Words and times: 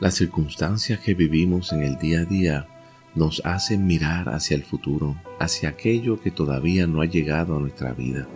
Las 0.00 0.14
circunstancias 0.14 0.98
que 0.98 1.14
vivimos 1.14 1.72
en 1.72 1.82
el 1.82 1.96
día 1.98 2.20
a 2.20 2.24
día 2.24 2.66
nos 3.14 3.40
hacen 3.44 3.86
mirar 3.86 4.28
hacia 4.28 4.56
el 4.56 4.64
futuro, 4.64 5.14
hacia 5.38 5.68
aquello 5.68 6.20
que 6.20 6.32
todavía 6.32 6.88
no 6.88 7.00
ha 7.00 7.06
llegado 7.06 7.56
a 7.56 7.60
nuestra 7.60 7.92
vida. 7.92 8.26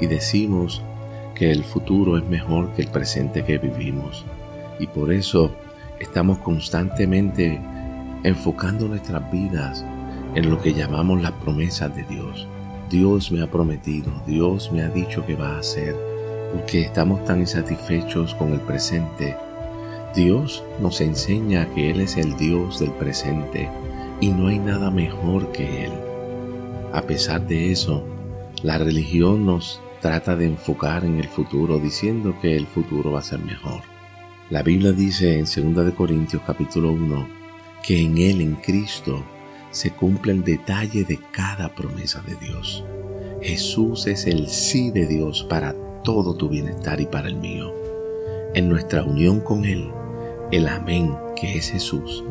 Y 0.00 0.06
decimos 0.06 0.82
que 1.34 1.50
el 1.50 1.64
futuro 1.64 2.16
es 2.16 2.24
mejor 2.24 2.72
que 2.74 2.82
el 2.82 2.88
presente 2.88 3.44
que 3.44 3.58
vivimos. 3.58 4.24
Y 4.78 4.86
por 4.86 5.12
eso 5.12 5.52
estamos 5.98 6.38
constantemente 6.38 7.60
enfocando 8.22 8.86
nuestras 8.86 9.30
vidas 9.32 9.84
en 10.36 10.48
lo 10.48 10.62
que 10.62 10.74
llamamos 10.74 11.20
las 11.20 11.32
promesas 11.32 11.94
de 11.94 12.04
Dios. 12.04 12.46
Dios 12.88 13.32
me 13.32 13.42
ha 13.42 13.50
prometido, 13.50 14.12
Dios 14.28 14.70
me 14.72 14.82
ha 14.82 14.88
dicho 14.88 15.26
que 15.26 15.34
va 15.34 15.56
a 15.56 15.58
hacer, 15.58 15.96
porque 16.52 16.82
estamos 16.82 17.24
tan 17.24 17.40
insatisfechos 17.40 18.32
con 18.36 18.52
el 18.52 18.60
presente. 18.60 19.36
Dios 20.14 20.62
nos 20.80 21.00
enseña 21.00 21.68
que 21.74 21.90
Él 21.90 22.00
es 22.00 22.16
el 22.16 22.36
Dios 22.36 22.78
del 22.78 22.92
presente 22.92 23.68
y 24.20 24.28
no 24.28 24.46
hay 24.46 24.60
nada 24.60 24.90
mejor 24.92 25.50
que 25.50 25.86
Él. 25.86 25.92
A 26.92 27.02
pesar 27.02 27.46
de 27.48 27.72
eso, 27.72 28.04
la 28.62 28.78
religión 28.78 29.44
nos 29.44 29.80
trata 30.00 30.36
de 30.36 30.46
enfocar 30.46 31.04
en 31.04 31.18
el 31.18 31.26
futuro 31.26 31.80
diciendo 31.80 32.36
que 32.40 32.56
el 32.56 32.68
futuro 32.68 33.10
va 33.10 33.18
a 33.18 33.24
ser 33.24 33.40
mejor. 33.40 33.82
La 34.50 34.62
Biblia 34.62 34.92
dice 34.92 35.36
en 35.36 35.74
2 35.74 35.94
Corintios 35.94 36.42
capítulo 36.46 36.92
1 36.92 37.28
que 37.82 38.00
en 38.00 38.18
Él, 38.18 38.40
en 38.40 38.54
Cristo, 38.54 39.24
se 39.72 39.90
cumple 39.90 40.32
el 40.32 40.44
detalle 40.44 41.02
de 41.02 41.18
cada 41.32 41.74
promesa 41.74 42.22
de 42.22 42.36
Dios. 42.36 42.84
Jesús 43.42 44.06
es 44.06 44.26
el 44.26 44.48
sí 44.48 44.92
de 44.92 45.06
Dios 45.06 45.44
para 45.50 45.74
todo 46.04 46.36
tu 46.36 46.48
bienestar 46.48 47.00
y 47.00 47.06
para 47.06 47.26
el 47.26 47.36
mío. 47.36 47.74
En 48.54 48.68
nuestra 48.68 49.02
unión 49.02 49.40
con 49.40 49.64
Él, 49.64 49.90
el 50.54 50.68
amén 50.68 51.16
que 51.34 51.58
es 51.58 51.72
Jesús 51.72 52.22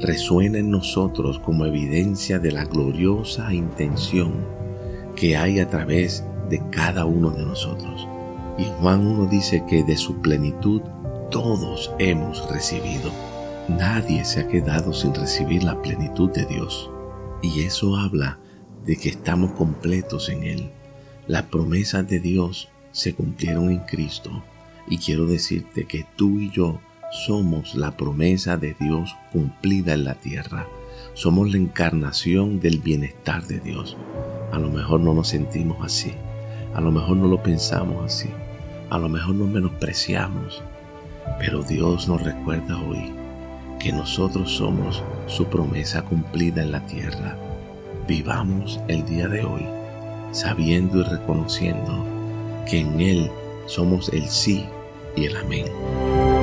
resuena 0.00 0.56
en 0.56 0.70
nosotros 0.70 1.38
como 1.38 1.66
evidencia 1.66 2.38
de 2.38 2.50
la 2.50 2.64
gloriosa 2.64 3.52
intención 3.52 4.32
que 5.14 5.36
hay 5.36 5.60
a 5.60 5.68
través 5.68 6.24
de 6.48 6.62
cada 6.70 7.04
uno 7.04 7.30
de 7.30 7.44
nosotros. 7.44 8.08
Y 8.56 8.64
Juan 8.80 9.06
1 9.06 9.26
dice 9.26 9.62
que 9.68 9.84
de 9.84 9.98
su 9.98 10.22
plenitud 10.22 10.80
todos 11.30 11.92
hemos 11.98 12.50
recibido. 12.50 13.10
Nadie 13.68 14.24
se 14.24 14.40
ha 14.40 14.48
quedado 14.48 14.94
sin 14.94 15.14
recibir 15.14 15.62
la 15.62 15.82
plenitud 15.82 16.30
de 16.30 16.46
Dios. 16.46 16.90
Y 17.42 17.60
eso 17.60 17.96
habla 17.96 18.38
de 18.86 18.96
que 18.96 19.10
estamos 19.10 19.52
completos 19.52 20.30
en 20.30 20.44
Él. 20.44 20.70
Las 21.26 21.42
promesas 21.42 22.08
de 22.08 22.20
Dios 22.20 22.70
se 22.92 23.14
cumplieron 23.14 23.70
en 23.70 23.80
Cristo. 23.80 24.30
Y 24.88 24.96
quiero 24.96 25.26
decirte 25.26 25.84
que 25.84 26.06
tú 26.16 26.38
y 26.38 26.50
yo 26.50 26.80
somos 27.10 27.74
la 27.74 27.92
promesa 27.92 28.56
de 28.56 28.74
Dios 28.78 29.16
cumplida 29.32 29.94
en 29.94 30.04
la 30.04 30.14
tierra. 30.14 30.66
Somos 31.14 31.50
la 31.50 31.56
encarnación 31.56 32.60
del 32.60 32.78
bienestar 32.78 33.46
de 33.46 33.60
Dios. 33.60 33.96
A 34.52 34.58
lo 34.58 34.68
mejor 34.70 35.00
no 35.00 35.14
nos 35.14 35.28
sentimos 35.28 35.78
así. 35.84 36.12
A 36.74 36.80
lo 36.80 36.90
mejor 36.90 37.16
no 37.16 37.28
lo 37.28 37.42
pensamos 37.42 38.04
así. 38.04 38.28
A 38.90 38.98
lo 38.98 39.08
mejor 39.08 39.34
nos 39.34 39.48
menospreciamos. 39.48 40.62
Pero 41.38 41.62
Dios 41.62 42.08
nos 42.08 42.22
recuerda 42.22 42.76
hoy 42.76 43.12
que 43.78 43.92
nosotros 43.92 44.52
somos 44.52 45.02
su 45.26 45.46
promesa 45.46 46.02
cumplida 46.02 46.62
en 46.62 46.72
la 46.72 46.86
tierra. 46.86 47.36
Vivamos 48.06 48.80
el 48.88 49.04
día 49.04 49.28
de 49.28 49.44
hoy 49.44 49.66
sabiendo 50.32 51.00
y 51.00 51.02
reconociendo 51.04 52.04
que 52.68 52.80
en 52.80 53.00
Él 53.00 53.30
somos 53.66 54.10
el 54.10 54.28
sí 54.28 54.66
y 55.16 55.24
el 55.24 55.36
amén. 55.36 56.35